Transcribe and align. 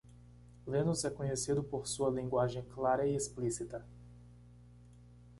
Linus 0.65 1.05
é 1.05 1.11
conhecido 1.11 1.63
por 1.63 1.85
sua 1.85 2.09
linguagem 2.09 2.63
clara 2.63 3.05
e 3.05 3.15
explícita. 3.15 3.85